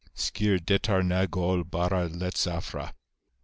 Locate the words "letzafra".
2.09-2.95